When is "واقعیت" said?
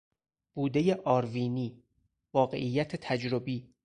2.33-2.95